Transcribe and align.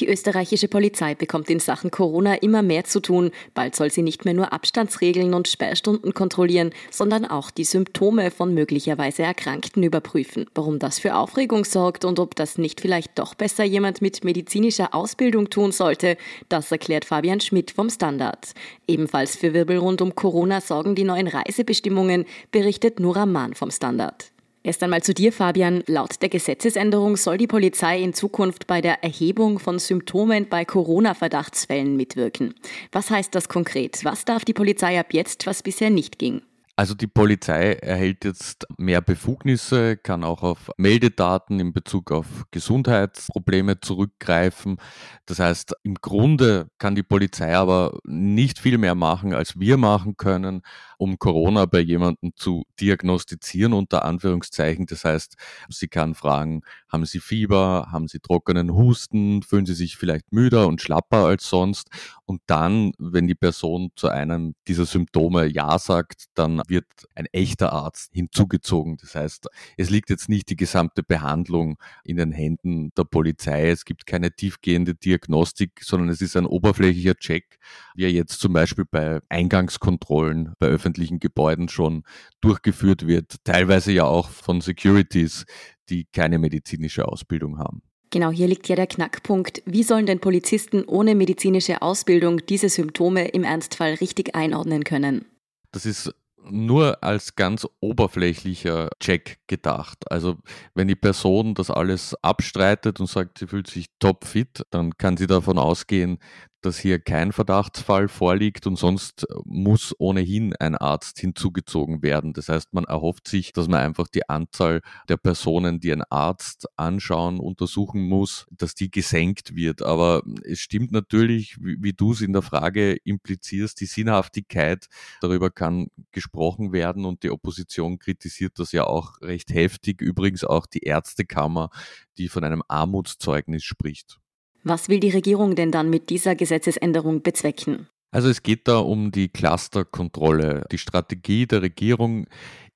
Die 0.00 0.08
österreichische 0.08 0.68
Polizei 0.68 1.14
bekommt 1.14 1.50
in 1.50 1.60
Sachen 1.60 1.90
Corona 1.90 2.36
immer 2.36 2.62
mehr 2.62 2.84
zu 2.84 3.00
tun. 3.00 3.32
Bald 3.52 3.76
soll 3.76 3.90
sie 3.90 4.00
nicht 4.00 4.24
mehr 4.24 4.32
nur 4.32 4.50
Abstandsregeln 4.50 5.34
und 5.34 5.46
Sperrstunden 5.46 6.14
kontrollieren, 6.14 6.72
sondern 6.90 7.26
auch 7.26 7.50
die 7.50 7.64
Symptome 7.64 8.30
von 8.30 8.54
möglicherweise 8.54 9.24
Erkrankten 9.24 9.82
überprüfen. 9.82 10.46
Warum 10.54 10.78
das 10.78 10.98
für 10.98 11.16
Aufregung 11.16 11.66
sorgt 11.66 12.06
und 12.06 12.18
ob 12.18 12.34
das 12.34 12.56
nicht 12.56 12.80
vielleicht 12.80 13.18
doch 13.18 13.34
besser 13.34 13.64
jemand 13.64 14.00
mit 14.00 14.24
medizinischer 14.24 14.94
Ausbildung 14.94 15.50
tun 15.50 15.70
sollte, 15.70 16.16
das 16.48 16.72
erklärt 16.72 17.04
Fabian 17.04 17.40
Schmidt 17.40 17.70
vom 17.70 17.90
Standard. 17.90 18.54
Ebenfalls 18.86 19.36
für 19.36 19.52
Wirbel 19.52 19.76
rund 19.76 20.00
um 20.00 20.14
Corona 20.14 20.62
sorgen 20.62 20.94
die 20.94 21.04
neuen 21.04 21.28
Reisebestimmungen, 21.28 22.24
berichtet 22.50 23.00
Nora 23.00 23.26
Mahn 23.26 23.52
vom 23.52 23.70
Standard. 23.70 24.32
Erst 24.62 24.82
einmal 24.82 25.02
zu 25.02 25.14
dir, 25.14 25.32
Fabian. 25.32 25.82
Laut 25.86 26.20
der 26.20 26.28
Gesetzesänderung 26.28 27.16
soll 27.16 27.38
die 27.38 27.46
Polizei 27.46 27.98
in 28.00 28.12
Zukunft 28.12 28.66
bei 28.66 28.82
der 28.82 29.02
Erhebung 29.02 29.58
von 29.58 29.78
Symptomen 29.78 30.50
bei 30.50 30.66
Corona-Verdachtsfällen 30.66 31.96
mitwirken. 31.96 32.54
Was 32.92 33.10
heißt 33.10 33.34
das 33.34 33.48
konkret? 33.48 34.04
Was 34.04 34.26
darf 34.26 34.44
die 34.44 34.52
Polizei 34.52 35.00
ab 35.00 35.14
jetzt, 35.14 35.46
was 35.46 35.62
bisher 35.62 35.88
nicht 35.88 36.18
ging? 36.18 36.42
Also 36.76 36.94
die 36.94 37.06
Polizei 37.06 37.72
erhält 37.74 38.24
jetzt 38.24 38.66
mehr 38.78 39.02
Befugnisse, 39.02 39.98
kann 39.98 40.24
auch 40.24 40.42
auf 40.42 40.70
Meldedaten 40.78 41.60
in 41.60 41.74
Bezug 41.74 42.10
auf 42.10 42.26
Gesundheitsprobleme 42.52 43.80
zurückgreifen. 43.80 44.78
Das 45.26 45.40
heißt, 45.40 45.74
im 45.82 45.96
Grunde 45.96 46.68
kann 46.78 46.94
die 46.94 47.02
Polizei 47.02 47.54
aber 47.54 47.98
nicht 48.04 48.58
viel 48.58 48.78
mehr 48.78 48.94
machen, 48.94 49.34
als 49.34 49.60
wir 49.60 49.76
machen 49.76 50.16
können, 50.16 50.62
um 51.00 51.18
Corona 51.18 51.64
bei 51.64 51.80
jemandem 51.80 52.32
zu 52.36 52.64
diagnostizieren, 52.78 53.72
unter 53.72 54.04
Anführungszeichen. 54.04 54.84
Das 54.84 55.06
heißt, 55.06 55.34
sie 55.70 55.88
kann 55.88 56.14
fragen, 56.14 56.60
haben 56.90 57.06
Sie 57.06 57.20
Fieber, 57.20 57.88
haben 57.90 58.06
Sie 58.06 58.18
trockenen 58.18 58.74
Husten, 58.74 59.42
fühlen 59.42 59.64
Sie 59.64 59.74
sich 59.74 59.96
vielleicht 59.96 60.30
müder 60.30 60.66
und 60.66 60.82
schlapper 60.82 61.24
als 61.24 61.48
sonst? 61.48 61.88
Und 62.26 62.42
dann, 62.46 62.92
wenn 62.98 63.26
die 63.26 63.34
Person 63.34 63.90
zu 63.96 64.08
einem 64.08 64.54
dieser 64.68 64.84
Symptome 64.84 65.46
Ja 65.46 65.78
sagt, 65.78 66.26
dann 66.34 66.60
wird 66.68 66.84
ein 67.14 67.26
echter 67.32 67.72
Arzt 67.72 68.10
hinzugezogen. 68.12 68.98
Das 68.98 69.14
heißt, 69.14 69.48
es 69.78 69.88
liegt 69.88 70.10
jetzt 70.10 70.28
nicht 70.28 70.50
die 70.50 70.56
gesamte 70.56 71.02
Behandlung 71.02 71.78
in 72.04 72.18
den 72.18 72.30
Händen 72.30 72.92
der 72.94 73.04
Polizei. 73.04 73.70
Es 73.70 73.84
gibt 73.86 74.06
keine 74.06 74.32
tiefgehende 74.32 74.94
Diagnostik, 74.94 75.80
sondern 75.82 76.10
es 76.10 76.20
ist 76.20 76.36
ein 76.36 76.46
oberflächlicher 76.46 77.14
Check, 77.14 77.58
wie 77.94 78.04
er 78.04 78.12
jetzt 78.12 78.38
zum 78.40 78.52
Beispiel 78.52 78.84
bei 78.84 79.20
Eingangskontrollen 79.28 80.54
bei 80.58 80.66
öffentlichen 80.66 80.89
Gebäuden 80.94 81.68
schon 81.68 82.04
durchgeführt 82.40 83.06
wird, 83.06 83.36
teilweise 83.44 83.92
ja 83.92 84.04
auch 84.04 84.28
von 84.28 84.60
Securities, 84.60 85.44
die 85.88 86.06
keine 86.12 86.38
medizinische 86.38 87.06
Ausbildung 87.06 87.58
haben. 87.58 87.82
Genau, 88.10 88.30
hier 88.30 88.48
liegt 88.48 88.68
ja 88.68 88.74
der 88.74 88.88
Knackpunkt. 88.88 89.62
Wie 89.66 89.84
sollen 89.84 90.06
denn 90.06 90.18
Polizisten 90.18 90.84
ohne 90.84 91.14
medizinische 91.14 91.80
Ausbildung 91.80 92.44
diese 92.44 92.68
Symptome 92.68 93.28
im 93.28 93.44
Ernstfall 93.44 93.94
richtig 93.94 94.34
einordnen 94.34 94.82
können? 94.82 95.26
Das 95.70 95.86
ist 95.86 96.12
nur 96.42 97.02
als 97.04 97.36
ganz 97.36 97.68
oberflächlicher 97.80 98.90
Check 98.98 99.38
gedacht. 99.46 100.10
Also 100.10 100.38
wenn 100.74 100.88
die 100.88 100.96
Person 100.96 101.54
das 101.54 101.70
alles 101.70 102.16
abstreitet 102.22 102.98
und 102.98 103.06
sagt, 103.06 103.38
sie 103.38 103.46
fühlt 103.46 103.68
sich 103.68 103.86
topfit, 103.98 104.64
dann 104.70 104.96
kann 104.96 105.16
sie 105.16 105.26
davon 105.26 105.58
ausgehen, 105.58 106.18
dass 106.62 106.78
hier 106.78 106.98
kein 106.98 107.32
Verdachtsfall 107.32 108.08
vorliegt 108.08 108.66
und 108.66 108.76
sonst 108.76 109.26
muss 109.44 109.94
ohnehin 109.98 110.54
ein 110.56 110.74
Arzt 110.74 111.18
hinzugezogen 111.18 112.02
werden. 112.02 112.32
Das 112.32 112.48
heißt, 112.48 112.72
man 112.72 112.84
erhofft 112.84 113.28
sich, 113.28 113.52
dass 113.52 113.68
man 113.68 113.80
einfach 113.80 114.08
die 114.08 114.28
Anzahl 114.28 114.80
der 115.08 115.16
Personen, 115.16 115.80
die 115.80 115.92
ein 115.92 116.02
Arzt 116.10 116.66
anschauen, 116.76 117.40
untersuchen 117.40 118.02
muss, 118.02 118.46
dass 118.50 118.74
die 118.74 118.90
gesenkt 118.90 119.54
wird. 119.54 119.82
Aber 119.82 120.22
es 120.44 120.60
stimmt 120.60 120.92
natürlich, 120.92 121.56
wie, 121.60 121.76
wie 121.80 121.92
du 121.92 122.12
es 122.12 122.20
in 122.20 122.32
der 122.32 122.42
Frage 122.42 122.96
implizierst, 123.04 123.80
die 123.80 123.86
Sinnhaftigkeit, 123.86 124.88
darüber 125.20 125.50
kann 125.50 125.88
gesprochen 126.12 126.72
werden 126.72 127.04
und 127.04 127.22
die 127.22 127.30
Opposition 127.30 127.98
kritisiert 127.98 128.58
das 128.58 128.72
ja 128.72 128.84
auch 128.84 129.20
recht 129.22 129.50
heftig. 129.50 130.00
Übrigens 130.02 130.44
auch 130.44 130.66
die 130.66 130.80
Ärztekammer, 130.80 131.70
die 132.18 132.28
von 132.28 132.44
einem 132.44 132.62
Armutszeugnis 132.68 133.64
spricht. 133.64 134.20
Was 134.62 134.88
will 134.88 135.00
die 135.00 135.10
Regierung 135.10 135.54
denn 135.54 135.70
dann 135.70 135.90
mit 135.90 136.10
dieser 136.10 136.34
Gesetzesänderung 136.34 137.22
bezwecken? 137.22 137.88
Also 138.10 138.28
es 138.28 138.42
geht 138.42 138.66
da 138.66 138.78
um 138.78 139.12
die 139.12 139.28
Clusterkontrolle. 139.28 140.66
Die 140.72 140.78
Strategie 140.78 141.46
der 141.46 141.62
Regierung 141.62 142.26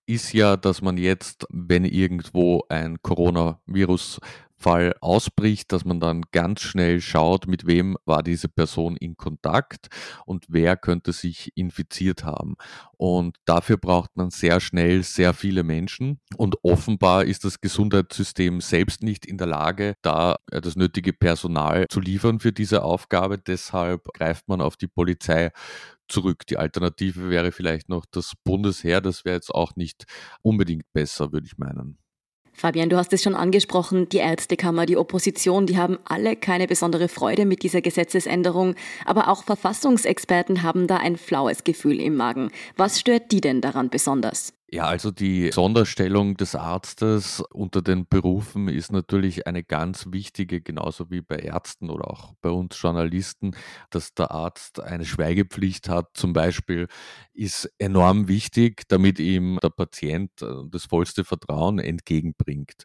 ist 0.06 0.32
ja, 0.32 0.56
dass 0.56 0.82
man 0.82 0.96
jetzt, 0.96 1.46
wenn 1.50 1.84
irgendwo 1.84 2.64
ein 2.68 3.02
Coronavirus 3.02 4.20
Fall 4.56 4.94
ausbricht, 5.00 5.72
dass 5.72 5.84
man 5.84 6.00
dann 6.00 6.22
ganz 6.32 6.62
schnell 6.62 7.00
schaut, 7.00 7.46
mit 7.46 7.66
wem 7.66 7.96
war 8.04 8.22
diese 8.22 8.48
Person 8.48 8.96
in 8.96 9.16
Kontakt 9.16 9.88
und 10.26 10.46
wer 10.48 10.76
könnte 10.76 11.12
sich 11.12 11.52
infiziert 11.54 12.24
haben. 12.24 12.54
Und 12.96 13.36
dafür 13.44 13.76
braucht 13.76 14.16
man 14.16 14.30
sehr 14.30 14.60
schnell 14.60 15.02
sehr 15.02 15.34
viele 15.34 15.64
Menschen. 15.64 16.20
Und 16.36 16.56
offenbar 16.62 17.24
ist 17.24 17.44
das 17.44 17.60
Gesundheitssystem 17.60 18.60
selbst 18.60 19.02
nicht 19.02 19.26
in 19.26 19.36
der 19.36 19.46
Lage, 19.48 19.94
da 20.02 20.36
das 20.46 20.76
nötige 20.76 21.12
Personal 21.12 21.86
zu 21.90 22.00
liefern 22.00 22.40
für 22.40 22.52
diese 22.52 22.82
Aufgabe. 22.82 23.38
Deshalb 23.38 24.04
greift 24.14 24.48
man 24.48 24.60
auf 24.60 24.76
die 24.76 24.88
Polizei 24.88 25.50
zurück. 26.08 26.46
Die 26.46 26.58
Alternative 26.58 27.28
wäre 27.28 27.52
vielleicht 27.52 27.88
noch 27.88 28.06
das 28.10 28.32
Bundesheer. 28.44 29.00
Das 29.00 29.24
wäre 29.24 29.36
jetzt 29.36 29.54
auch 29.54 29.76
nicht 29.76 30.04
unbedingt 30.42 30.90
besser, 30.92 31.32
würde 31.32 31.46
ich 31.46 31.58
meinen. 31.58 31.98
Fabian, 32.56 32.88
du 32.88 32.96
hast 32.96 33.12
es 33.12 33.22
schon 33.22 33.34
angesprochen, 33.34 34.08
die 34.08 34.18
Ärztekammer, 34.18 34.86
die 34.86 34.96
Opposition, 34.96 35.66
die 35.66 35.76
haben 35.76 35.98
alle 36.04 36.36
keine 36.36 36.68
besondere 36.68 37.08
Freude 37.08 37.46
mit 37.46 37.64
dieser 37.64 37.82
Gesetzesänderung, 37.82 38.76
aber 39.04 39.28
auch 39.28 39.42
Verfassungsexperten 39.42 40.62
haben 40.62 40.86
da 40.86 40.98
ein 40.98 41.16
flaues 41.16 41.64
Gefühl 41.64 42.00
im 42.00 42.16
Magen. 42.16 42.50
Was 42.76 43.00
stört 43.00 43.32
die 43.32 43.40
denn 43.40 43.60
daran 43.60 43.90
besonders? 43.90 44.54
Ja, 44.74 44.86
also 44.86 45.12
die 45.12 45.52
Sonderstellung 45.52 46.36
des 46.36 46.56
Arztes 46.56 47.38
unter 47.52 47.80
den 47.80 48.08
Berufen 48.08 48.66
ist 48.66 48.90
natürlich 48.90 49.46
eine 49.46 49.62
ganz 49.62 50.06
wichtige, 50.10 50.60
genauso 50.60 51.12
wie 51.12 51.20
bei 51.20 51.36
Ärzten 51.36 51.90
oder 51.90 52.10
auch 52.10 52.34
bei 52.42 52.48
uns 52.50 52.76
Journalisten, 52.82 53.54
dass 53.90 54.14
der 54.14 54.32
Arzt 54.32 54.80
eine 54.80 55.04
Schweigepflicht 55.04 55.88
hat, 55.88 56.08
zum 56.14 56.32
Beispiel, 56.32 56.88
ist 57.34 57.72
enorm 57.78 58.26
wichtig, 58.26 58.82
damit 58.88 59.20
ihm 59.20 59.60
der 59.62 59.70
Patient 59.70 60.32
äh, 60.42 60.46
das 60.68 60.86
vollste 60.86 61.22
Vertrauen 61.24 61.78
entgegenbringt. 61.78 62.82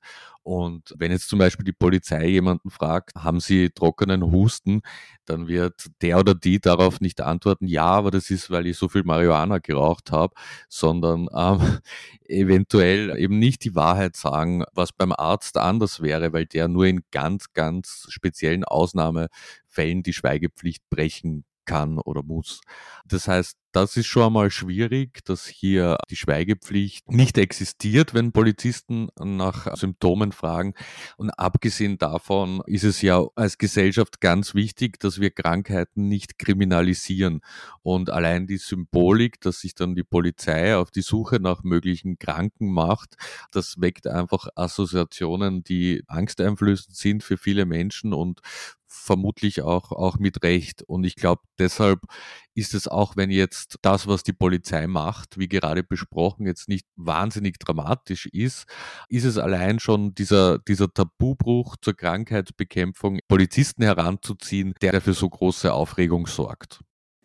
Und 0.50 0.96
wenn 0.98 1.12
jetzt 1.12 1.30
zum 1.30 1.38
Beispiel 1.38 1.64
die 1.64 1.74
Polizei 1.74 2.26
jemanden 2.26 2.72
fragt, 2.72 3.14
haben 3.14 3.40
Sie 3.40 3.70
trockenen 3.70 4.32
Husten, 4.32 4.82
dann 5.26 5.48
wird 5.48 5.92
der 6.02 6.18
oder 6.18 6.34
die 6.34 6.60
darauf 6.60 7.02
nicht 7.02 7.22
antworten, 7.22 7.68
ja, 7.68 7.86
aber 7.86 8.10
das 8.10 8.32
ist, 8.32 8.50
weil 8.50 8.66
ich 8.66 8.76
so 8.76 8.90
viel 8.90 9.04
Marihuana 9.04 9.60
geraucht 9.60 10.12
habe, 10.12 10.34
sondern 10.68 11.28
ähm, 11.36 11.78
eventuell 12.26 13.16
eben 13.20 13.38
nicht 13.38 13.64
die 13.64 13.76
Wahrheit 13.76 14.16
sagen, 14.16 14.64
was 14.74 14.92
beim 14.92 15.12
Arzt 15.12 15.56
anders 15.56 16.02
wäre, 16.02 16.34
weil 16.34 16.48
der 16.48 16.68
nur 16.68 16.88
in 16.88 17.02
ganz, 17.12 17.54
ganz 17.54 18.08
speziellen 18.10 18.64
Ausnahmefällen 18.64 20.02
die 20.02 20.14
Schweigepflicht 20.14 20.82
brechen 20.90 21.46
kann 21.70 22.00
oder 22.00 22.24
muss. 22.24 22.62
Das 23.06 23.28
heißt, 23.28 23.56
das 23.72 23.96
ist 23.98 24.08
schon 24.08 24.24
einmal 24.24 24.50
schwierig, 24.50 25.24
dass 25.26 25.46
hier 25.46 25.98
die 26.10 26.16
Schweigepflicht 26.16 27.12
nicht 27.12 27.38
existiert, 27.38 28.16
wenn 28.16 28.32
Polizisten 28.32 29.10
nach 29.20 29.76
Symptomen 29.78 30.32
fragen. 30.32 30.74
Und 31.18 31.30
abgesehen 31.30 32.00
davon 32.00 32.64
ist 32.66 32.84
es 32.84 33.04
ja 33.04 33.24
als 33.36 33.60
Gesellschaft 33.60 34.22
ganz 34.22 34.56
wichtig, 34.56 35.00
dass 35.00 35.20
wir 35.20 35.30
Krankheiten 35.30 36.08
nicht 36.08 36.40
kriminalisieren. 36.40 37.42
Und 37.84 38.10
allein 38.10 38.48
die 38.48 38.58
Symbolik, 38.58 39.40
dass 39.42 39.60
sich 39.60 39.76
dann 39.76 39.94
die 39.94 40.04
Polizei 40.04 40.76
auf 40.76 40.90
die 40.90 41.04
Suche 41.04 41.40
nach 41.40 41.62
möglichen 41.62 42.18
Kranken 42.18 42.72
macht, 42.72 43.18
das 43.52 43.76
weckt 43.80 44.08
einfach 44.08 44.48
Assoziationen, 44.56 45.64
die 45.64 46.04
angsteinflößend 46.08 46.96
sind 46.96 47.24
für 47.24 47.38
viele 47.38 47.66
Menschen 47.66 48.14
und 48.14 48.40
vermutlich 48.90 49.62
auch, 49.62 49.92
auch 49.92 50.20
mit 50.20 50.44
Recht. 50.44 50.84
Und 50.84 51.04
ich 51.04 51.16
glaube, 51.16 51.42
deshalb 51.58 52.02
ist 52.56 52.74
es 52.74 52.88
auch, 52.88 53.16
wenn 53.16 53.30
jetzt 53.30 53.78
das, 53.82 54.08
was 54.08 54.24
die 54.24 54.34
Polizei 54.34 54.88
macht, 54.88 55.38
wie 55.38 55.48
gerade 55.48 55.84
besprochen, 55.84 56.46
jetzt 56.46 56.68
nicht 56.68 56.86
wahnsinnig 56.96 57.60
dramatisch 57.60 58.26
ist, 58.28 58.66
ist 59.08 59.26
es 59.26 59.38
allein 59.38 59.80
schon 59.80 60.14
dieser, 60.16 60.60
dieser 60.60 60.94
Tabubruch 60.94 61.76
zur 61.82 61.96
Krankheitsbekämpfung, 61.96 63.20
Polizisten 63.28 63.84
heranzuziehen, 63.84 64.74
der 64.82 64.94
dafür 64.94 65.14
so 65.14 65.30
große 65.30 65.74
Aufregung 65.74 66.28
sorgt. 66.28 66.82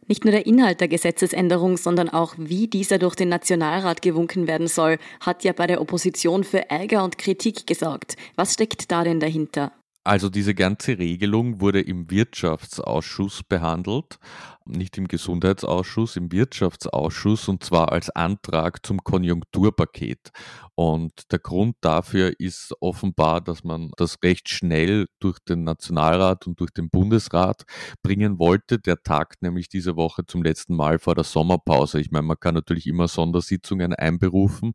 Nicht 0.07 0.25
nur 0.25 0.33
der 0.33 0.45
Inhalt 0.47 0.81
der 0.81 0.89
Gesetzesänderung, 0.89 1.79
sondern 1.79 2.11
auch 2.11 2.35
wie 2.37 2.69
dieser 2.69 2.99
durch 2.99 3.15
den 3.15 3.31
Nationalrat 3.31 4.03
gewunken 4.03 4.47
werden 4.47 4.67
soll, 4.67 4.99
hat 5.21 5.45
ja 5.45 5.53
bei 5.53 5.67
der 5.67 5.81
Opposition 5.81 6.45
für 6.45 6.69
Ärger 6.69 7.05
und 7.05 7.17
Kritik 7.17 7.67
gesorgt. 7.67 8.17
Was 8.37 8.53
steckt 8.53 8.93
da 8.93 9.03
denn 9.03 9.19
dahinter? 9.19 9.73
Also 10.05 10.29
diese 10.29 10.55
ganze 10.55 10.99
Regelung 10.99 11.61
wurde 11.63 11.81
im 11.81 12.11
Wirtschaftsausschuss 12.11 13.43
behandelt, 13.43 14.19
nicht 14.67 14.97
im 14.97 15.09
Gesundheitsausschuss, 15.09 16.17
im 16.17 16.33
Wirtschaftsausschuss 16.33 17.49
und 17.49 17.63
zwar 17.63 17.93
als 17.93 18.11
Antrag 18.11 18.85
zum 18.85 19.05
Konjunkturpaket. 19.05 20.31
Und 20.77 21.31
der 21.31 21.39
Grund 21.39 21.77
dafür 21.83 22.33
ist 22.39 22.75
offenbar, 22.81 23.41
dass 23.41 23.63
man 23.63 23.93
das 23.97 24.17
recht 24.25 24.49
schnell 24.49 25.07
durch 25.21 25.39
den 25.39 25.63
Nationalrat 25.63 26.47
und 26.47 26.59
durch 26.59 26.73
den 26.73 26.91
Bundesrat 26.91 27.63
bringen 28.03 28.39
wollte. 28.39 28.79
Der 28.81 29.03
tagt 29.03 29.43
nämlich 29.43 29.69
diese 29.69 29.97
Woche 29.97 30.27
zum 30.27 30.43
letzten 30.43 30.75
Mal 30.75 30.99
vor 30.99 31.15
der 31.15 31.25
Sommerpause. 31.25 32.01
Ich 32.01 32.11
meine, 32.11 32.27
man 32.27 32.41
kann 32.41 32.55
natürlich 32.55 32.87
immer 32.87 33.07
Sondersitzungen 33.07 33.95
einberufen, 33.95 34.73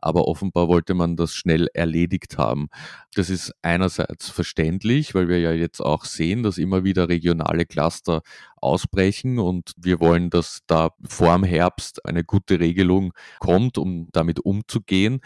aber 0.00 0.28
offenbar 0.28 0.68
wollte 0.68 0.92
man 0.94 1.16
das 1.16 1.32
schnell 1.32 1.68
erledigt 1.72 2.36
haben. 2.36 2.68
Das 3.14 3.30
ist 3.30 3.54
einerseits 3.62 4.28
verständlich, 4.28 5.14
weil 5.14 5.28
wir 5.28 5.38
ja 5.38 5.52
jetzt 5.52 5.80
auch 5.80 6.04
sehen, 6.04 6.42
dass 6.42 6.58
immer 6.58 6.84
wieder 6.84 7.08
regionale 7.08 7.64
Cluster 7.64 8.20
ausbrechen 8.62 9.38
und 9.38 9.72
wir 9.76 10.00
wollen, 10.00 10.30
dass 10.30 10.60
da 10.66 10.90
vor 11.08 11.34
dem 11.34 11.44
Herbst 11.44 12.04
eine 12.04 12.24
gute 12.24 12.60
Regelung 12.60 13.12
kommt, 13.40 13.78
um 13.78 14.08
damit 14.12 14.40
umzugehen. 14.40 15.20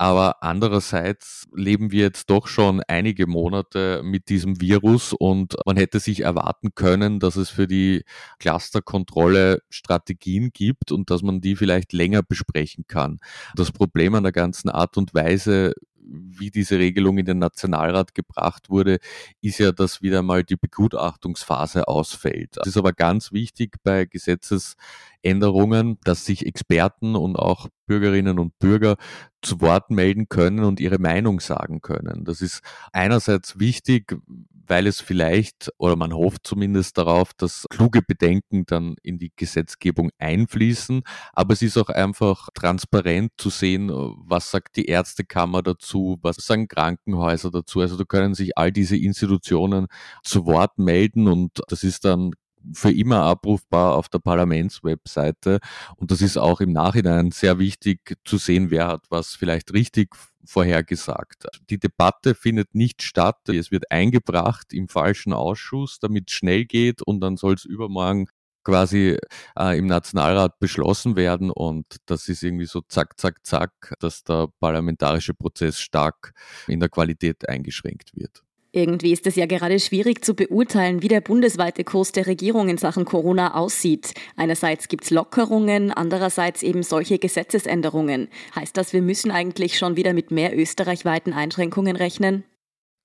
Aber 0.00 0.42
andererseits 0.42 1.46
leben 1.54 1.90
wir 1.90 2.04
jetzt 2.04 2.30
doch 2.30 2.46
schon 2.46 2.80
einige 2.88 3.26
Monate 3.26 4.00
mit 4.02 4.30
diesem 4.30 4.58
Virus 4.58 5.12
und 5.12 5.56
man 5.66 5.76
hätte 5.76 6.00
sich 6.00 6.20
erwarten 6.20 6.70
können, 6.74 7.20
dass 7.20 7.36
es 7.36 7.50
für 7.50 7.66
die 7.66 8.04
Clusterkontrolle 8.38 9.60
Strategien 9.68 10.52
gibt 10.54 10.90
und 10.90 11.10
dass 11.10 11.20
man 11.20 11.42
die 11.42 11.54
vielleicht 11.54 11.92
länger 11.92 12.22
besprechen 12.22 12.86
kann. 12.88 13.18
Das 13.54 13.72
Problem 13.72 14.14
an 14.14 14.22
der 14.22 14.32
ganzen 14.32 14.70
Art 14.70 14.96
und 14.96 15.12
Weise, 15.12 15.74
wie 16.02 16.50
diese 16.50 16.78
Regelung 16.78 17.18
in 17.18 17.26
den 17.26 17.38
Nationalrat 17.38 18.14
gebracht 18.14 18.70
wurde, 18.70 18.98
ist 19.40 19.58
ja, 19.58 19.72
dass 19.72 20.02
wieder 20.02 20.22
mal 20.22 20.44
die 20.44 20.56
Begutachtungsphase 20.56 21.88
ausfällt. 21.88 22.56
Es 22.60 22.68
ist 22.68 22.76
aber 22.76 22.92
ganz 22.92 23.32
wichtig 23.32 23.76
bei 23.82 24.06
Gesetzesänderungen, 24.06 25.98
dass 26.04 26.24
sich 26.24 26.46
Experten 26.46 27.14
und 27.16 27.36
auch 27.36 27.68
Bürgerinnen 27.86 28.38
und 28.38 28.58
Bürger 28.58 28.96
zu 29.42 29.60
Wort 29.60 29.90
melden 29.90 30.28
können 30.28 30.64
und 30.64 30.80
ihre 30.80 30.98
Meinung 30.98 31.40
sagen 31.40 31.80
können. 31.80 32.24
Das 32.24 32.40
ist 32.40 32.62
einerseits 32.92 33.58
wichtig, 33.58 34.16
weil 34.66 34.86
es 34.86 35.00
vielleicht, 35.00 35.70
oder 35.78 35.96
man 35.96 36.12
hofft 36.12 36.46
zumindest 36.46 36.98
darauf, 36.98 37.32
dass 37.34 37.66
kluge 37.70 38.02
Bedenken 38.02 38.66
dann 38.66 38.96
in 39.02 39.18
die 39.18 39.32
Gesetzgebung 39.34 40.10
einfließen. 40.18 41.02
Aber 41.32 41.52
es 41.52 41.62
ist 41.62 41.76
auch 41.76 41.88
einfach 41.88 42.48
transparent 42.54 43.32
zu 43.36 43.50
sehen, 43.50 43.90
was 43.90 44.50
sagt 44.50 44.76
die 44.76 44.86
Ärztekammer 44.86 45.62
dazu, 45.62 46.18
was 46.22 46.36
sagen 46.36 46.68
Krankenhäuser 46.68 47.50
dazu. 47.50 47.80
Also 47.80 47.96
da 47.96 48.04
können 48.04 48.34
sich 48.34 48.56
all 48.56 48.72
diese 48.72 48.96
Institutionen 48.96 49.86
zu 50.22 50.46
Wort 50.46 50.78
melden 50.78 51.28
und 51.28 51.60
das 51.68 51.84
ist 51.84 52.04
dann 52.04 52.32
für 52.74 52.92
immer 52.92 53.22
abrufbar 53.22 53.94
auf 53.96 54.08
der 54.08 54.18
Parlamentswebseite. 54.18 55.60
Und 55.96 56.10
das 56.10 56.20
ist 56.22 56.36
auch 56.36 56.60
im 56.60 56.72
Nachhinein 56.72 57.30
sehr 57.30 57.58
wichtig 57.58 58.16
zu 58.24 58.38
sehen, 58.38 58.70
wer 58.70 58.86
hat 58.86 59.04
was 59.08 59.34
vielleicht 59.34 59.72
richtig 59.72 60.14
vorhergesagt. 60.44 61.46
Die 61.68 61.78
Debatte 61.78 62.34
findet 62.34 62.74
nicht 62.74 63.02
statt. 63.02 63.48
Es 63.48 63.70
wird 63.70 63.90
eingebracht 63.90 64.72
im 64.72 64.88
falschen 64.88 65.32
Ausschuss, 65.32 65.98
damit 66.00 66.28
es 66.28 66.34
schnell 66.34 66.64
geht 66.64 67.02
und 67.02 67.20
dann 67.20 67.36
soll 67.36 67.54
es 67.54 67.64
übermorgen 67.64 68.26
quasi 68.62 69.16
äh, 69.58 69.78
im 69.78 69.86
Nationalrat 69.86 70.58
beschlossen 70.58 71.16
werden 71.16 71.50
und 71.50 71.86
das 72.06 72.28
ist 72.28 72.42
irgendwie 72.42 72.66
so 72.66 72.82
zack, 72.82 73.18
zack, 73.18 73.44
zack, 73.46 73.94
dass 74.00 74.22
der 74.22 74.48
parlamentarische 74.60 75.34
Prozess 75.34 75.78
stark 75.78 76.34
in 76.68 76.80
der 76.80 76.90
Qualität 76.90 77.48
eingeschränkt 77.48 78.14
wird. 78.14 78.42
Irgendwie 78.72 79.12
ist 79.12 79.26
es 79.26 79.34
ja 79.34 79.46
gerade 79.46 79.80
schwierig 79.80 80.24
zu 80.24 80.34
beurteilen, 80.34 81.02
wie 81.02 81.08
der 81.08 81.20
bundesweite 81.20 81.82
Kurs 81.82 82.12
der 82.12 82.28
Regierung 82.28 82.68
in 82.68 82.78
Sachen 82.78 83.04
Corona 83.04 83.54
aussieht. 83.54 84.14
Einerseits 84.36 84.86
gibt 84.86 85.04
es 85.04 85.10
Lockerungen, 85.10 85.90
andererseits 85.90 86.62
eben 86.62 86.84
solche 86.84 87.18
Gesetzesänderungen. 87.18 88.28
Heißt 88.54 88.76
das, 88.76 88.92
wir 88.92 89.02
müssen 89.02 89.32
eigentlich 89.32 89.76
schon 89.76 89.96
wieder 89.96 90.12
mit 90.12 90.30
mehr 90.30 90.56
österreichweiten 90.56 91.32
Einschränkungen 91.32 91.96
rechnen? 91.96 92.44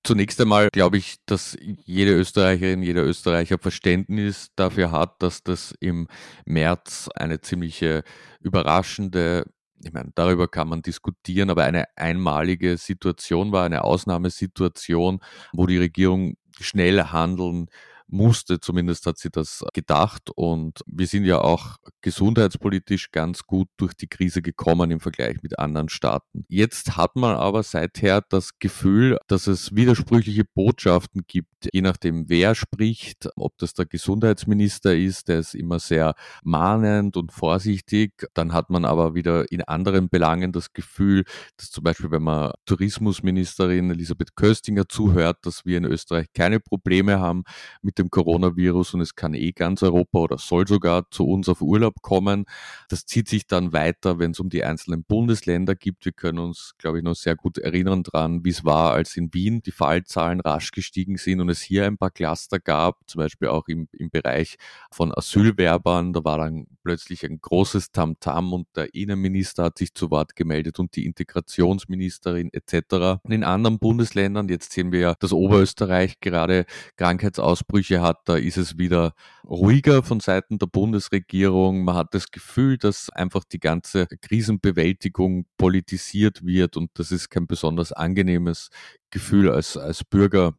Zunächst 0.04 0.40
einmal 0.40 0.68
glaube 0.72 0.98
ich, 0.98 1.16
dass 1.26 1.58
jede 1.60 2.12
Österreicherin, 2.12 2.84
jeder 2.84 3.02
Österreicher 3.04 3.58
Verständnis 3.58 4.52
dafür 4.54 4.92
hat, 4.92 5.20
dass 5.20 5.42
das 5.42 5.74
im 5.80 6.06
März 6.44 7.08
eine 7.16 7.40
ziemliche 7.40 8.04
überraschende 8.40 9.46
ich 9.86 9.92
meine, 9.92 10.10
darüber 10.14 10.48
kann 10.48 10.68
man 10.68 10.82
diskutieren, 10.82 11.50
aber 11.50 11.64
eine 11.64 11.86
einmalige 11.96 12.76
Situation 12.76 13.52
war, 13.52 13.64
eine 13.64 13.84
Ausnahmesituation, 13.84 15.20
wo 15.52 15.66
die 15.66 15.78
Regierung 15.78 16.36
schnell 16.60 17.02
handeln 17.04 17.68
musste, 18.08 18.60
zumindest 18.60 19.06
hat 19.06 19.18
sie 19.18 19.30
das 19.30 19.64
gedacht. 19.74 20.30
Und 20.34 20.80
wir 20.86 21.06
sind 21.06 21.24
ja 21.24 21.40
auch 21.40 21.76
gesundheitspolitisch 22.02 23.10
ganz 23.10 23.44
gut 23.44 23.68
durch 23.76 23.94
die 23.94 24.06
Krise 24.06 24.42
gekommen 24.42 24.90
im 24.90 25.00
Vergleich 25.00 25.42
mit 25.42 25.58
anderen 25.58 25.88
Staaten. 25.88 26.44
Jetzt 26.48 26.96
hat 26.96 27.16
man 27.16 27.36
aber 27.36 27.62
seither 27.62 28.22
das 28.28 28.58
Gefühl, 28.58 29.18
dass 29.26 29.46
es 29.46 29.74
widersprüchliche 29.74 30.44
Botschaften 30.44 31.22
gibt, 31.26 31.48
je 31.72 31.82
nachdem 31.82 32.28
wer 32.28 32.54
spricht, 32.54 33.28
ob 33.36 33.58
das 33.58 33.74
der 33.74 33.86
Gesundheitsminister 33.86 34.96
ist, 34.96 35.28
der 35.28 35.40
ist 35.40 35.54
immer 35.54 35.78
sehr 35.78 36.14
mahnend 36.42 37.16
und 37.16 37.32
vorsichtig. 37.32 38.12
Dann 38.34 38.52
hat 38.52 38.70
man 38.70 38.84
aber 38.84 39.14
wieder 39.14 39.50
in 39.50 39.62
anderen 39.62 40.08
Belangen 40.08 40.52
das 40.52 40.72
Gefühl, 40.72 41.24
dass 41.56 41.70
zum 41.70 41.84
Beispiel, 41.84 42.10
wenn 42.10 42.22
man 42.22 42.52
Tourismusministerin 42.66 43.90
Elisabeth 43.90 44.36
Köstinger 44.36 44.88
zuhört, 44.88 45.38
dass 45.42 45.64
wir 45.64 45.78
in 45.78 45.84
Österreich 45.84 46.26
keine 46.34 46.60
Probleme 46.60 47.18
haben 47.18 47.44
mit 47.82 47.95
dem 47.98 48.10
Coronavirus 48.10 48.94
und 48.94 49.00
es 49.00 49.14
kann 49.14 49.34
eh 49.34 49.52
ganz 49.52 49.82
Europa 49.82 50.18
oder 50.18 50.38
soll 50.38 50.66
sogar 50.66 51.10
zu 51.10 51.26
uns 51.26 51.48
auf 51.48 51.60
Urlaub 51.60 52.02
kommen. 52.02 52.46
Das 52.88 53.06
zieht 53.06 53.28
sich 53.28 53.46
dann 53.46 53.72
weiter, 53.72 54.18
wenn 54.18 54.32
es 54.32 54.40
um 54.40 54.48
die 54.48 54.64
einzelnen 54.64 55.04
Bundesländer 55.04 55.74
gibt. 55.74 56.04
Wir 56.04 56.12
können 56.12 56.38
uns, 56.38 56.74
glaube 56.78 56.98
ich, 56.98 57.04
noch 57.04 57.14
sehr 57.14 57.36
gut 57.36 57.58
erinnern 57.58 58.02
dran, 58.02 58.44
wie 58.44 58.50
es 58.50 58.64
war, 58.64 58.92
als 58.92 59.16
in 59.16 59.32
Wien 59.32 59.62
die 59.62 59.72
Fallzahlen 59.72 60.40
rasch 60.40 60.70
gestiegen 60.70 61.16
sind 61.16 61.40
und 61.40 61.48
es 61.48 61.60
hier 61.60 61.86
ein 61.86 61.98
paar 61.98 62.10
Cluster 62.10 62.58
gab, 62.58 62.98
zum 63.06 63.20
Beispiel 63.20 63.48
auch 63.48 63.68
im, 63.68 63.88
im 63.92 64.10
Bereich 64.10 64.56
von 64.90 65.12
Asylwerbern. 65.12 66.12
Da 66.12 66.24
war 66.24 66.38
dann 66.38 66.66
plötzlich 66.82 67.24
ein 67.24 67.40
großes 67.40 67.92
Tamtam 67.92 68.46
-Tam 68.46 68.52
und 68.52 68.66
der 68.76 68.94
Innenminister 68.94 69.64
hat 69.64 69.78
sich 69.78 69.94
zu 69.94 70.10
Wort 70.10 70.36
gemeldet 70.36 70.78
und 70.78 70.94
die 70.96 71.06
Integrationsministerin 71.06 72.50
etc. 72.52 73.20
In 73.28 73.44
anderen 73.44 73.78
Bundesländern, 73.78 74.48
jetzt 74.48 74.72
sehen 74.72 74.92
wir 74.92 75.00
ja, 75.00 75.14
dass 75.18 75.32
Oberösterreich 75.32 76.20
gerade 76.20 76.66
Krankheitsausbrüche 76.96 77.85
Ansprüche 77.86 78.02
hat, 78.02 78.28
da 78.28 78.36
ist 78.36 78.56
es 78.56 78.78
wieder 78.78 79.14
ruhiger 79.44 80.02
von 80.02 80.20
Seiten 80.20 80.58
der 80.58 80.66
Bundesregierung. 80.66 81.84
Man 81.84 81.94
hat 81.94 82.14
das 82.14 82.30
Gefühl, 82.30 82.78
dass 82.78 83.10
einfach 83.10 83.44
die 83.44 83.60
ganze 83.60 84.06
Krisenbewältigung 84.06 85.46
politisiert 85.56 86.44
wird 86.44 86.76
und 86.76 86.90
das 86.94 87.12
ist 87.12 87.30
kein 87.30 87.46
besonders 87.46 87.92
angenehmes 87.92 88.70
Gefühl 89.10 89.50
als, 89.50 89.76
als 89.76 90.04
Bürger 90.04 90.54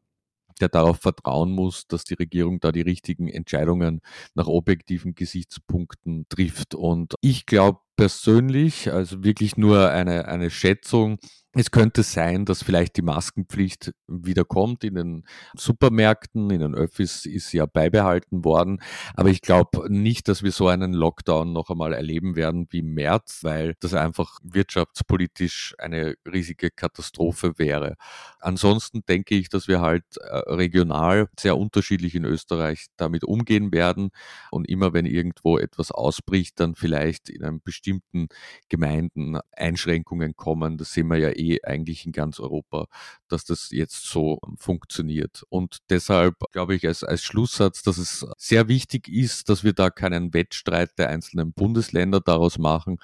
der 0.59 0.69
darauf 0.69 0.97
vertrauen 0.97 1.51
muss, 1.51 1.85
dass 1.85 2.03
die 2.03 2.15
Regierung 2.15 2.59
da 2.59 2.71
die 2.71 2.81
richtigen 2.81 3.27
Entscheidungen 3.27 4.01
nach 4.33 4.47
objektiven 4.47 5.13
Gesichtspunkten 5.13 6.25
trifft. 6.29 6.73
Und 6.73 7.13
ich 7.21 7.45
glaube 7.45 7.81
persönlich, 7.95 8.91
also 8.91 9.23
wirklich 9.23 9.55
nur 9.55 9.91
eine, 9.91 10.27
eine 10.27 10.49
Schätzung, 10.49 11.19
es 11.59 11.71
könnte 11.71 12.03
sein, 12.03 12.45
dass 12.45 12.61
vielleicht 12.61 12.97
die 12.97 13.01
Maskenpflicht 13.01 13.93
wieder 14.07 14.45
kommt 14.45 14.83
in 14.83 14.95
den 14.95 15.23
Supermärkten, 15.55 16.49
in 16.51 16.59
den 16.59 16.75
Öffis 16.75 17.25
ist 17.25 17.51
ja 17.53 17.65
beibehalten 17.65 18.43
worden. 18.43 18.81
Aber 19.15 19.29
ich 19.29 19.41
glaube 19.41 19.91
nicht, 19.91 20.27
dass 20.27 20.43
wir 20.43 20.51
so 20.51 20.67
einen 20.67 20.93
Lockdown 20.93 21.53
noch 21.53 21.69
einmal 21.69 21.93
erleben 21.93 22.35
werden 22.35 22.67
wie 22.69 22.79
im 22.79 22.93
März, 22.93 23.39
weil 23.43 23.75
das 23.79 23.93
einfach 23.93 24.37
wirtschaftspolitisch 24.43 25.75
eine 25.79 26.15
riesige 26.31 26.69
Katastrophe 26.69 27.57
wäre. 27.57 27.95
Ansonsten 28.39 29.03
denke 29.07 29.35
ich, 29.35 29.49
dass 29.49 29.67
wir 29.67 29.81
halt 29.81 30.05
äh, 30.17 30.37
regional 30.49 31.27
sehr 31.39 31.57
unterschiedlich 31.57 32.13
in 32.13 32.25
Österreich 32.25 32.87
damit 32.97 33.23
umgehen 33.23 33.71
werden. 33.71 34.09
Und 34.51 34.69
immer 34.69 34.93
wenn 34.93 35.05
irgendwo 35.05 35.57
etwas 35.57 35.91
ausbricht, 35.91 36.59
dann 36.59 36.75
vielleicht 36.75 37.29
in 37.29 37.43
einem 37.43 37.61
bestimmten 37.61 38.27
Gemeinden 38.69 39.39
Einschränkungen 39.55 40.35
kommen. 40.35 40.77
Das 40.77 40.93
sehen 40.93 41.07
wir 41.07 41.17
ja 41.17 41.29
eh 41.29 41.46
eigentlich 41.63 42.05
in 42.05 42.11
ganz 42.11 42.39
Europa, 42.39 42.87
dass 43.27 43.45
das 43.45 43.69
jetzt 43.71 44.05
so 44.05 44.39
ähm, 44.45 44.57
funktioniert. 44.57 45.43
Und 45.49 45.77
deshalb 45.89 46.35
glaube 46.51 46.75
ich 46.75 46.87
als, 46.87 47.03
als 47.03 47.23
Schlusssatz, 47.23 47.83
dass 47.83 47.97
es 47.97 48.25
sehr 48.37 48.67
wichtig 48.67 49.07
ist, 49.07 49.49
dass 49.49 49.63
wir 49.63 49.73
da 49.73 49.89
keinen 49.89 50.33
Wettstreit 50.33 50.97
der 50.97 51.09
einzelnen 51.09 51.53
Bundesländer 51.53 52.19
daraus 52.19 52.57
machen, 52.57 52.99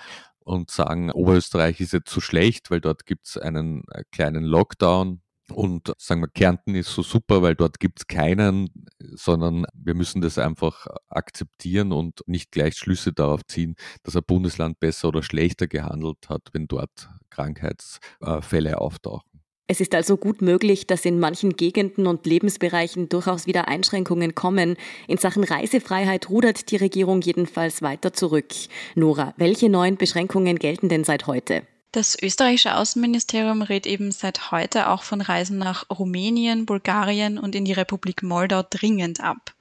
und 0.45 0.69
sagen, 0.71 1.11
Oberösterreich 1.11 1.79
ist 1.79 1.93
jetzt 1.93 2.11
so 2.11 2.21
schlecht, 2.21 2.69
weil 2.69 2.81
dort 2.81 3.05
gibt 3.05 3.27
es 3.27 3.37
einen 3.37 3.83
äh, 3.91 4.03
kleinen 4.11 4.43
Lockdown. 4.43 5.21
Und 5.51 5.93
sagen 5.97 6.21
wir, 6.21 6.29
Kärnten 6.29 6.75
ist 6.75 6.93
so 6.93 7.01
super, 7.01 7.41
weil 7.41 7.55
dort 7.55 7.79
gibt 7.79 7.99
es 7.99 8.07
keinen, 8.07 8.69
sondern 8.99 9.65
wir 9.73 9.93
müssen 9.93 10.21
das 10.21 10.37
einfach 10.37 10.87
akzeptieren 11.09 11.91
und 11.91 12.21
nicht 12.27 12.51
gleich 12.51 12.75
Schlüsse 12.75 13.11
darauf 13.11 13.41
ziehen, 13.45 13.75
dass 14.03 14.15
ein 14.15 14.23
Bundesland 14.25 14.79
besser 14.79 15.09
oder 15.09 15.21
schlechter 15.21 15.67
gehandelt 15.67 16.29
hat, 16.29 16.49
wenn 16.53 16.67
dort 16.67 17.09
Krankheitsfälle 17.29 18.79
auftauchen. 18.79 19.33
Es 19.65 19.79
ist 19.79 19.95
also 19.95 20.17
gut 20.17 20.41
möglich, 20.41 20.87
dass 20.87 21.05
in 21.05 21.19
manchen 21.19 21.55
Gegenden 21.55 22.05
und 22.05 22.25
Lebensbereichen 22.25 23.07
durchaus 23.07 23.47
wieder 23.47 23.69
Einschränkungen 23.69 24.35
kommen. 24.35 24.75
In 25.07 25.17
Sachen 25.17 25.43
Reisefreiheit 25.43 26.29
rudert 26.29 26.69
die 26.69 26.75
Regierung 26.75 27.21
jedenfalls 27.21 27.81
weiter 27.81 28.11
zurück. 28.11 28.53
Nora, 28.95 29.33
welche 29.37 29.69
neuen 29.69 29.95
Beschränkungen 29.95 30.59
gelten 30.59 30.89
denn 30.89 31.05
seit 31.05 31.27
heute? 31.27 31.63
Das 31.93 32.17
österreichische 32.19 32.75
Außenministerium 32.75 33.61
rät 33.61 33.85
eben 33.85 34.11
seit 34.11 34.49
heute 34.49 34.89
auch 34.89 35.03
von 35.03 35.21
Reisen 35.21 35.59
nach 35.59 35.91
Rumänien, 35.91 36.65
Bulgarien 36.65 37.37
und 37.37 37.53
in 37.53 37.65
die 37.65 37.73
Republik 37.73 38.23
Moldau 38.23 38.63
dringend 38.67 39.19
ab. 39.19 39.53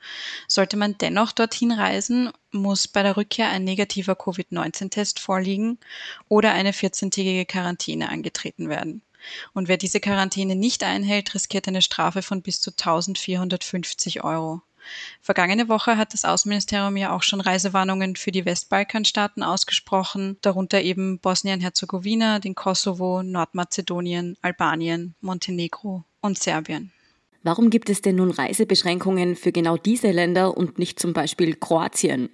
Sollte 0.48 0.78
man 0.78 0.96
dennoch 0.96 1.32
dorthin 1.32 1.72
reisen, 1.72 2.32
muss 2.50 2.88
bei 2.88 3.02
der 3.02 3.18
Rückkehr 3.18 3.50
ein 3.50 3.64
negativer 3.64 4.14
Covid-19-Test 4.14 5.20
vorliegen 5.20 5.78
oder 6.26 6.52
eine 6.52 6.70
14-tägige 6.70 7.44
Quarantäne 7.44 8.08
angetreten 8.08 8.70
werden. 8.70 9.02
Und 9.52 9.68
wer 9.68 9.76
diese 9.76 10.00
Quarantäne 10.00 10.56
nicht 10.56 10.84
einhält, 10.84 11.34
riskiert 11.34 11.68
eine 11.68 11.82
Strafe 11.82 12.22
von 12.22 12.40
bis 12.40 12.62
zu 12.62 12.70
1450 12.70 14.24
Euro. 14.24 14.62
Vergangene 15.20 15.68
Woche 15.68 15.96
hat 15.96 16.12
das 16.12 16.24
Außenministerium 16.24 16.96
ja 16.96 17.14
auch 17.14 17.22
schon 17.22 17.40
Reisewarnungen 17.40 18.16
für 18.16 18.32
die 18.32 18.44
Westbalkanstaaten 18.44 19.42
ausgesprochen, 19.42 20.38
darunter 20.42 20.80
eben 20.80 21.18
Bosnien-Herzegowina, 21.18 22.38
den 22.38 22.54
Kosovo, 22.54 23.22
Nordmazedonien, 23.22 24.36
Albanien, 24.42 25.14
Montenegro 25.20 26.04
und 26.20 26.38
Serbien. 26.38 26.92
Warum 27.44 27.70
gibt 27.70 27.90
es 27.90 28.02
denn 28.02 28.16
nun 28.16 28.30
Reisebeschränkungen 28.30 29.34
für 29.34 29.50
genau 29.50 29.76
diese 29.76 30.12
Länder 30.12 30.56
und 30.56 30.78
nicht 30.78 31.00
zum 31.00 31.12
Beispiel 31.12 31.56
Kroatien? 31.56 32.30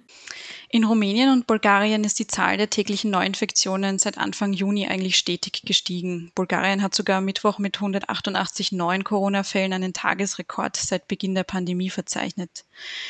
In 0.71 0.83
Rumänien 0.83 1.31
und 1.31 1.47
Bulgarien 1.47 2.03
ist 2.03 2.19
die 2.19 2.27
Zahl 2.27 2.57
der 2.57 2.69
täglichen 2.69 3.09
Neuinfektionen 3.09 3.97
seit 3.97 4.19
Anfang 4.19 4.53
Juni 4.53 4.85
eigentlich 4.85 5.17
stetig 5.17 5.63
gestiegen. 5.65 6.31
Bulgarien 6.35 6.83
hat 6.83 6.93
sogar 6.93 7.21
Mittwoch 7.21 7.57
mit 7.57 7.77
188 7.77 8.71
neuen 8.71 9.03
Corona-Fällen 9.03 9.73
einen 9.73 9.93
Tagesrekord 9.93 10.75
seit 10.75 11.07
Beginn 11.07 11.33
der 11.33 11.43
Pandemie 11.43 11.89
verzeichnet. 11.89 12.65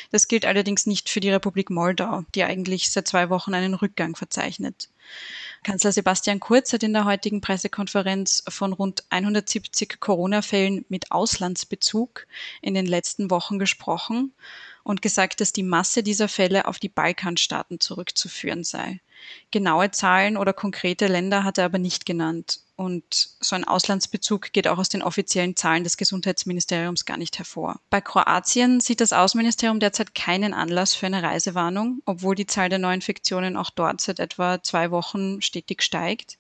Das 0.10 0.30
gilt 0.30 0.46
allerdings 0.46 0.86
nicht 0.86 1.10
für 1.10 1.20
die 1.20 1.32
Republik 1.32 1.70
Moldau, 1.70 2.24
die 2.34 2.46
eigentlich 2.46 2.92
seit 2.92 3.10
zwei 3.10 3.30
Wochen 3.30 3.54
einen 3.54 3.74
Rückgang 3.74 4.16
verzeichnet. 4.16 4.90
Kanzler 5.64 5.92
Sebastian 5.92 6.40
Kurz 6.40 6.72
hat 6.72 6.84
in 6.84 6.94
der 6.94 7.04
heutigen 7.04 7.42
Pressekonferenz 7.42 8.44
von 8.48 8.72
rund 8.72 9.04
170 9.10 10.00
Corona-Fällen 10.00 10.86
mit 10.88 11.12
Auslandsbezug 11.12 11.89
in 12.62 12.74
den 12.74 12.86
letzten 12.86 13.30
Wochen 13.32 13.60
gesprochen 13.60 14.34
und 14.84 15.02
gesagt, 15.02 15.42
dass 15.42 15.54
die 15.54 15.64
Masse 15.64 16.04
dieser 16.04 16.28
Fälle 16.28 16.66
auf 16.66 16.80
die 16.80 16.90
Balkanstaaten 16.90 17.80
zurückzuführen 17.80 18.64
sei. 18.64 19.02
Genaue 19.52 19.92
Zahlen 19.92 20.38
oder 20.38 20.54
konkrete 20.54 21.08
Länder 21.08 21.44
hat 21.44 21.58
er 21.58 21.66
aber 21.66 21.78
nicht 21.78 22.06
genannt. 22.06 22.62
Und 22.76 23.32
so 23.42 23.58
ein 23.58 23.66
Auslandsbezug 23.66 24.54
geht 24.54 24.68
auch 24.68 24.78
aus 24.78 24.88
den 24.88 25.02
offiziellen 25.02 25.58
Zahlen 25.58 25.84
des 25.84 25.98
Gesundheitsministeriums 25.98 27.04
gar 27.04 27.18
nicht 27.18 27.38
hervor. 27.38 27.82
Bei 27.90 28.00
Kroatien 28.00 28.80
sieht 28.80 29.02
das 29.02 29.12
Außenministerium 29.12 29.82
derzeit 29.82 30.16
keinen 30.16 30.54
Anlass 30.54 30.94
für 30.94 31.08
eine 31.08 31.22
Reisewarnung, 31.22 32.02
obwohl 32.06 32.36
die 32.36 32.48
Zahl 32.48 32.70
der 32.70 32.80
Neuinfektionen 32.80 33.58
auch 33.58 33.70
dort 33.70 34.00
seit 34.00 34.20
etwa 34.20 34.64
zwei 34.64 34.92
Wochen 34.92 35.42
stetig 35.42 35.84
steigt. 35.84 36.38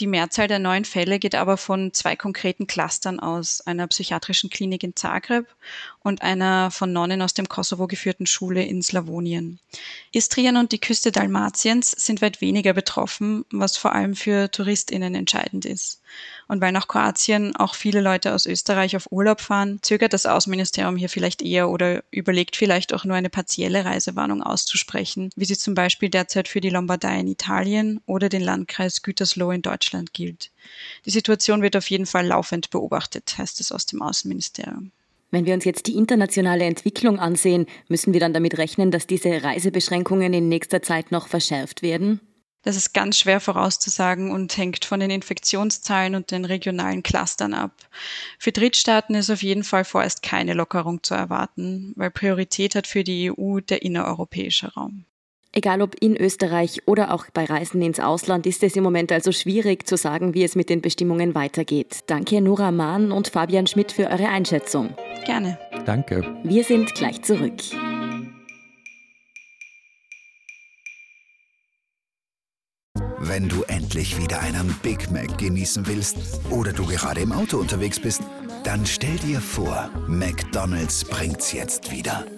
Die 0.00 0.06
Mehrzahl 0.06 0.46
der 0.46 0.60
neuen 0.60 0.84
Fälle 0.84 1.18
geht 1.18 1.34
aber 1.34 1.56
von 1.56 1.92
zwei 1.92 2.14
konkreten 2.14 2.66
Clustern 2.68 3.18
aus, 3.18 3.60
einer 3.62 3.86
psychiatrischen 3.88 4.48
Klinik 4.48 4.84
in 4.84 4.94
Zagreb 4.94 5.46
und 6.08 6.22
einer 6.22 6.70
von 6.70 6.92
Nonnen 6.92 7.22
aus 7.22 7.34
dem 7.34 7.48
Kosovo 7.48 7.86
geführten 7.86 8.26
Schule 8.26 8.64
in 8.64 8.82
Slawonien. 8.82 9.60
Istrien 10.10 10.56
und 10.56 10.72
die 10.72 10.80
Küste 10.80 11.12
Dalmatiens 11.12 11.90
sind 11.90 12.22
weit 12.22 12.40
weniger 12.40 12.72
betroffen, 12.72 13.44
was 13.52 13.76
vor 13.76 13.92
allem 13.92 14.16
für 14.16 14.50
Touristinnen 14.50 15.14
entscheidend 15.14 15.66
ist. 15.66 16.00
Und 16.48 16.62
weil 16.62 16.72
nach 16.72 16.88
Kroatien 16.88 17.54
auch 17.54 17.74
viele 17.74 18.00
Leute 18.00 18.34
aus 18.34 18.46
Österreich 18.46 18.96
auf 18.96 19.12
Urlaub 19.12 19.42
fahren, 19.42 19.80
zögert 19.82 20.14
das 20.14 20.24
Außenministerium 20.24 20.96
hier 20.96 21.10
vielleicht 21.10 21.42
eher 21.42 21.68
oder 21.68 22.02
überlegt 22.10 22.56
vielleicht 22.56 22.94
auch 22.94 23.04
nur 23.04 23.14
eine 23.14 23.28
partielle 23.28 23.84
Reisewarnung 23.84 24.42
auszusprechen, 24.42 25.30
wie 25.36 25.44
sie 25.44 25.58
zum 25.58 25.74
Beispiel 25.74 26.08
derzeit 26.08 26.48
für 26.48 26.62
die 26.62 26.70
Lombardei 26.70 27.20
in 27.20 27.28
Italien 27.28 28.00
oder 28.06 28.30
den 28.30 28.42
Landkreis 28.42 29.02
Gütersloh 29.02 29.50
in 29.50 29.60
Deutschland 29.60 30.14
gilt. 30.14 30.50
Die 31.04 31.10
Situation 31.10 31.60
wird 31.60 31.76
auf 31.76 31.90
jeden 31.90 32.06
Fall 32.06 32.26
laufend 32.26 32.70
beobachtet, 32.70 33.36
heißt 33.36 33.60
es 33.60 33.72
aus 33.72 33.84
dem 33.84 34.00
Außenministerium. 34.00 34.90
Wenn 35.30 35.44
wir 35.44 35.54
uns 35.54 35.64
jetzt 35.64 35.86
die 35.86 35.96
internationale 35.96 36.64
Entwicklung 36.64 37.18
ansehen, 37.18 37.66
müssen 37.88 38.12
wir 38.12 38.20
dann 38.20 38.32
damit 38.32 38.56
rechnen, 38.56 38.90
dass 38.90 39.06
diese 39.06 39.42
Reisebeschränkungen 39.42 40.32
in 40.32 40.48
nächster 40.48 40.82
Zeit 40.82 41.12
noch 41.12 41.28
verschärft 41.28 41.82
werden? 41.82 42.20
Das 42.62 42.76
ist 42.76 42.92
ganz 42.92 43.18
schwer 43.18 43.40
vorauszusagen 43.40 44.32
und 44.32 44.56
hängt 44.56 44.84
von 44.84 45.00
den 45.00 45.10
Infektionszahlen 45.10 46.14
und 46.14 46.30
den 46.30 46.44
regionalen 46.44 47.02
Clustern 47.02 47.54
ab. 47.54 47.72
Für 48.38 48.52
Drittstaaten 48.52 49.14
ist 49.14 49.30
auf 49.30 49.42
jeden 49.42 49.64
Fall 49.64 49.84
vorerst 49.84 50.22
keine 50.22 50.54
Lockerung 50.54 51.02
zu 51.02 51.14
erwarten, 51.14 51.92
weil 51.96 52.10
Priorität 52.10 52.74
hat 52.74 52.86
für 52.86 53.04
die 53.04 53.30
EU 53.30 53.60
der 53.60 53.82
innereuropäische 53.82 54.72
Raum. 54.74 55.04
Egal 55.58 55.82
ob 55.82 55.96
in 56.00 56.16
Österreich 56.16 56.82
oder 56.86 57.12
auch 57.12 57.26
bei 57.34 57.44
Reisen 57.44 57.82
ins 57.82 57.98
Ausland, 57.98 58.46
ist 58.46 58.62
es 58.62 58.76
im 58.76 58.84
Moment 58.84 59.10
also 59.10 59.32
schwierig 59.32 59.88
zu 59.88 59.96
sagen, 59.96 60.32
wie 60.32 60.44
es 60.44 60.54
mit 60.54 60.70
den 60.70 60.82
Bestimmungen 60.82 61.34
weitergeht. 61.34 62.04
Danke 62.06 62.40
Nora 62.40 62.70
Mahn 62.70 63.10
und 63.10 63.26
Fabian 63.26 63.66
Schmidt 63.66 63.90
für 63.90 64.04
eure 64.04 64.28
Einschätzung. 64.28 64.94
Gerne. 65.26 65.58
Danke. 65.84 66.22
Wir 66.44 66.62
sind 66.62 66.94
gleich 66.94 67.22
zurück. 67.22 67.54
Wenn 73.18 73.48
du 73.48 73.64
endlich 73.64 74.16
wieder 74.16 74.38
einen 74.38 74.72
Big 74.84 75.10
Mac 75.10 75.38
genießen 75.38 75.88
willst 75.88 76.40
oder 76.50 76.72
du 76.72 76.86
gerade 76.86 77.20
im 77.20 77.32
Auto 77.32 77.58
unterwegs 77.58 77.98
bist, 77.98 78.22
dann 78.62 78.86
stell 78.86 79.16
dir 79.16 79.40
vor, 79.40 79.90
McDonald's 80.06 81.04
bringt's 81.04 81.52
jetzt 81.52 81.90
wieder. 81.90 82.24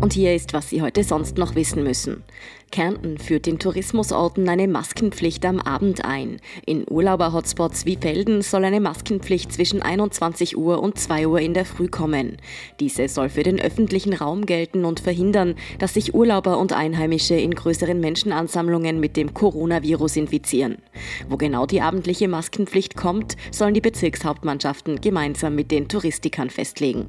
Und 0.00 0.12
hier 0.12 0.34
ist, 0.34 0.52
was 0.52 0.68
Sie 0.68 0.82
heute 0.82 1.02
sonst 1.04 1.38
noch 1.38 1.54
wissen 1.54 1.82
müssen. 1.82 2.22
Kärnten 2.70 3.18
führt 3.18 3.46
den 3.46 3.58
Tourismusorten 3.58 4.48
eine 4.48 4.68
Maskenpflicht 4.68 5.44
am 5.46 5.60
Abend 5.60 6.04
ein. 6.04 6.40
In 6.66 6.84
Urlauber-Hotspots 6.88 7.86
wie 7.86 7.96
Felden 7.96 8.42
soll 8.42 8.64
eine 8.64 8.80
Maskenpflicht 8.80 9.52
zwischen 9.52 9.82
21 9.82 10.56
Uhr 10.56 10.82
und 10.82 10.98
2 10.98 11.28
Uhr 11.28 11.40
in 11.40 11.54
der 11.54 11.64
Früh 11.64 11.88
kommen. 11.88 12.36
Diese 12.80 13.08
soll 13.08 13.28
für 13.28 13.42
den 13.42 13.60
öffentlichen 13.60 14.12
Raum 14.12 14.44
gelten 14.44 14.84
und 14.84 15.00
verhindern, 15.00 15.54
dass 15.78 15.94
sich 15.94 16.14
Urlauber 16.14 16.58
und 16.58 16.72
Einheimische 16.72 17.34
in 17.34 17.54
größeren 17.54 17.98
Menschenansammlungen 17.98 19.00
mit 19.00 19.16
dem 19.16 19.32
Coronavirus 19.32 20.16
infizieren. 20.16 20.78
Wo 21.28 21.36
genau 21.36 21.66
die 21.66 21.80
abendliche 21.80 22.28
Maskenpflicht 22.28 22.96
kommt, 22.96 23.36
sollen 23.50 23.74
die 23.74 23.80
Bezirkshauptmannschaften 23.80 25.00
gemeinsam 25.00 25.54
mit 25.54 25.70
den 25.70 25.88
Touristikern 25.88 26.50
festlegen. 26.50 27.06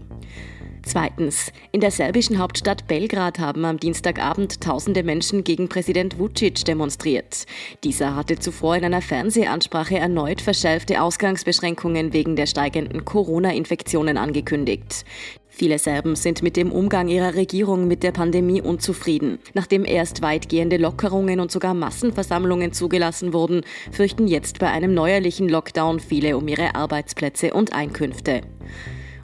Zweitens. 0.87 1.51
In 1.73 1.81
der 1.81 1.91
serbischen 1.91 2.37
Hauptstadt 2.39 2.87
Belgrad 2.87 3.39
haben 3.39 3.65
am 3.65 3.77
Dienstagabend 3.77 4.61
tausende 4.61 5.03
Menschen 5.03 5.43
gegen 5.43 5.67
Präsident 5.67 6.17
Vucic 6.17 6.63
demonstriert. 6.63 7.45
Dieser 7.83 8.15
hatte 8.15 8.39
zuvor 8.39 8.77
in 8.77 8.85
einer 8.85 9.01
Fernsehansprache 9.01 9.97
erneut 9.97 10.39
verschärfte 10.39 11.01
Ausgangsbeschränkungen 11.01 12.13
wegen 12.13 12.37
der 12.37 12.45
steigenden 12.45 13.03
Corona-Infektionen 13.03 14.15
angekündigt. 14.15 15.03
Viele 15.49 15.77
Serben 15.77 16.15
sind 16.15 16.41
mit 16.41 16.55
dem 16.55 16.71
Umgang 16.71 17.09
ihrer 17.09 17.35
Regierung 17.35 17.89
mit 17.89 18.01
der 18.01 18.13
Pandemie 18.13 18.61
unzufrieden. 18.61 19.39
Nachdem 19.53 19.83
erst 19.83 20.21
weitgehende 20.21 20.77
Lockerungen 20.77 21.41
und 21.41 21.51
sogar 21.51 21.73
Massenversammlungen 21.73 22.71
zugelassen 22.71 23.33
wurden, 23.33 23.65
fürchten 23.91 24.25
jetzt 24.25 24.59
bei 24.59 24.67
einem 24.67 24.93
neuerlichen 24.93 25.49
Lockdown 25.49 25.99
viele 25.99 26.37
um 26.37 26.47
ihre 26.47 26.75
Arbeitsplätze 26.75 27.53
und 27.53 27.73
Einkünfte. 27.73 28.43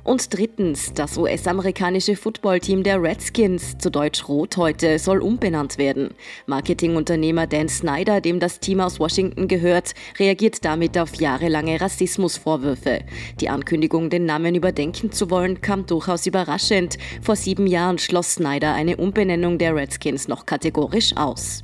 Und 0.03 0.37
drittens, 0.37 0.93
das 0.93 1.17
US-amerikanische 1.17 2.17
Footballteam 2.17 2.83
der 2.83 3.01
Redskins, 3.01 3.77
zu 3.77 3.89
Deutsch 3.89 4.27
Rot 4.27 4.57
heute, 4.57 4.99
soll 4.99 5.21
umbenannt 5.21 5.77
werden. 5.77 6.09
Marketingunternehmer 6.45 7.47
Dan 7.47 7.69
Snyder, 7.69 8.19
dem 8.19 8.41
das 8.41 8.59
Team 8.59 8.81
aus 8.81 8.99
Washington 8.99 9.47
gehört, 9.47 9.93
reagiert 10.19 10.65
damit 10.65 10.97
auf 10.97 11.15
jahrelange 11.15 11.79
Rassismusvorwürfe. 11.79 12.99
Die 13.39 13.47
Ankündigung, 13.47 14.09
den 14.09 14.25
Namen 14.25 14.55
überdenken 14.55 15.13
zu 15.13 15.29
wollen, 15.29 15.61
kam 15.61 15.85
durchaus 15.85 16.25
überraschend. 16.25 16.97
Vor 17.21 17.37
sieben 17.37 17.65
Jahren 17.65 17.97
schloss 17.97 18.33
Snyder 18.33 18.73
eine 18.73 18.97
Umbenennung 18.97 19.57
der 19.57 19.73
Redskins 19.73 20.27
noch 20.27 20.45
kategorisch 20.45 21.15
aus. 21.15 21.63